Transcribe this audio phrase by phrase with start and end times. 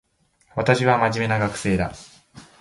[0.55, 1.93] 私は真面目な学生だ